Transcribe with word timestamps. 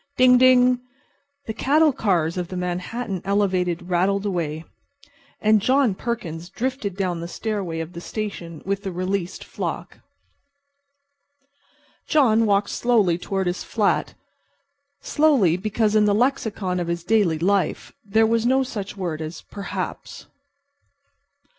Ding 0.17 0.39
ding! 0.39 0.79
The 1.45 1.53
cattle 1.53 1.93
cars 1.93 2.35
of 2.35 2.47
the 2.47 2.57
Manhattan 2.57 3.21
Elevated 3.23 3.87
rattled 3.87 4.25
away, 4.25 4.65
and 5.39 5.61
John 5.61 5.93
Perkins 5.93 6.49
drifted 6.49 6.97
down 6.97 7.19
the 7.19 7.27
stairway 7.27 7.81
of 7.81 7.93
the 7.93 8.01
station 8.01 8.63
with 8.65 8.81
the 8.81 8.91
released 8.91 9.43
flock. 9.43 9.99
John 12.07 12.47
walked 12.47 12.71
slowly 12.71 13.19
toward 13.19 13.45
his 13.45 13.63
flat. 13.63 14.15
Slowly, 15.01 15.55
because 15.55 15.95
in 15.95 16.05
the 16.05 16.15
lexicon 16.15 16.79
of 16.79 16.87
his 16.87 17.03
daily 17.03 17.37
life 17.37 17.93
there 18.03 18.25
was 18.25 18.43
no 18.43 18.63
such 18.63 18.97
word 18.97 19.21
as 19.21 19.43
"perhaps." 19.51 20.25